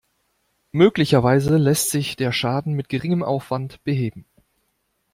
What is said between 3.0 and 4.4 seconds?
Aufwand beheben.